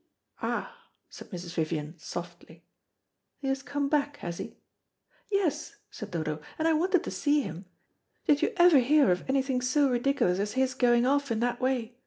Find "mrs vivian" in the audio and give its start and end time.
1.29-1.95